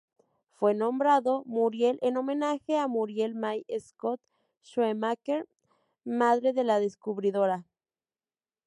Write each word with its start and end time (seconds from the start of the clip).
Fue 0.55 0.73
nombrado 0.73 1.43
Muriel 1.45 1.99
en 2.01 2.17
homenaje 2.17 2.75
a 2.75 2.87
"Muriel 2.87 3.35
May 3.35 3.63
Scott 3.79 4.19
Shoemaker" 4.63 5.47
madre 6.05 6.53
de 6.53 6.63
la 6.63 6.79
descubridora. 6.79 7.67